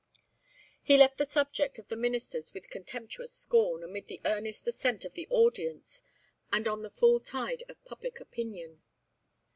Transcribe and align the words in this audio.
He 0.81 0.97
left 0.97 1.19
the 1.19 1.27
subject 1.27 1.77
of 1.77 1.89
the 1.89 1.95
Ministers 1.95 2.55
with 2.55 2.71
contemptuous 2.71 3.33
scorn, 3.35 3.83
amid 3.83 4.07
the 4.07 4.19
earnest 4.25 4.67
assent 4.67 5.05
of 5.05 5.13
the 5.13 5.27
audience 5.29 6.01
and 6.51 6.67
on 6.67 6.81
the 6.81 6.89
full 6.89 7.19
tide 7.19 7.61
of 7.69 7.85
public 7.85 8.19
opinion. 8.19 8.81